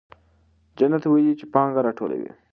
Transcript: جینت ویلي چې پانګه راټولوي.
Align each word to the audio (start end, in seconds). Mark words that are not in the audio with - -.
جینت 0.77 1.03
ویلي 1.07 1.33
چې 1.39 1.45
پانګه 1.53 1.81
راټولوي. 1.85 2.31